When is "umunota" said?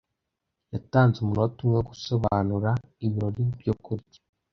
1.19-1.57